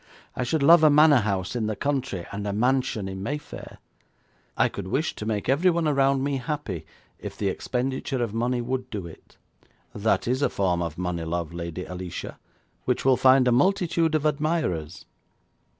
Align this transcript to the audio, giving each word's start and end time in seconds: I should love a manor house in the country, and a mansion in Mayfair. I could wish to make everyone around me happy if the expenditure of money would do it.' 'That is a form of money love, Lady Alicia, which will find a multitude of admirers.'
I 0.35 0.43
should 0.43 0.63
love 0.63 0.83
a 0.83 0.89
manor 0.89 1.17
house 1.19 1.55
in 1.55 1.67
the 1.67 1.75
country, 1.75 2.25
and 2.31 2.47
a 2.47 2.53
mansion 2.53 3.07
in 3.07 3.21
Mayfair. 3.21 3.77
I 4.57 4.67
could 4.67 4.87
wish 4.87 5.13
to 5.13 5.27
make 5.27 5.47
everyone 5.47 5.87
around 5.87 6.23
me 6.23 6.37
happy 6.37 6.87
if 7.19 7.37
the 7.37 7.49
expenditure 7.49 8.23
of 8.23 8.33
money 8.33 8.61
would 8.61 8.89
do 8.89 9.05
it.' 9.05 9.37
'That 9.93 10.27
is 10.27 10.41
a 10.41 10.49
form 10.49 10.81
of 10.81 10.97
money 10.97 11.23
love, 11.23 11.53
Lady 11.53 11.85
Alicia, 11.85 12.39
which 12.85 13.05
will 13.05 13.15
find 13.15 13.47
a 13.47 13.51
multitude 13.51 14.15
of 14.15 14.25
admirers.' 14.25 15.05